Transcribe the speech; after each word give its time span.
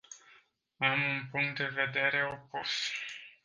Am 0.89 1.01
un 1.03 1.27
punct 1.31 1.55
de 1.57 1.65
vedere 1.77 2.23
opus. 2.33 2.75